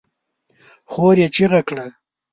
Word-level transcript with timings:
خور 0.91 1.15
يې 1.21 1.27
چيغه 1.35 1.61
کړه! 1.67 1.85